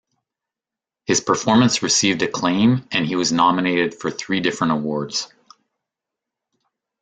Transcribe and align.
His 1.05 1.21
performance 1.21 1.83
received 1.83 2.23
acclaim 2.23 2.87
and 2.91 3.05
he 3.05 3.15
was 3.15 3.31
nominated 3.31 3.93
for 3.93 4.09
three 4.09 4.39
different 4.39 4.73
awards. 4.73 5.31